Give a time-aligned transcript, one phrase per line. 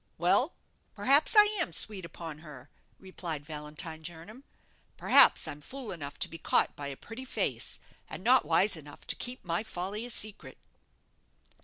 [0.17, 0.53] "Well,
[0.95, 4.43] perhaps I am sweet upon her," replied Valentine Jernam
[4.97, 7.77] "perhaps I'm fool enough to be caught by a pretty face,
[8.09, 10.57] and not wise enough to keep my folly a secret."